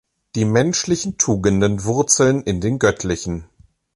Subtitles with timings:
[0.33, 3.47] Die menschlichen Tugenden wurzeln in den göttlichen.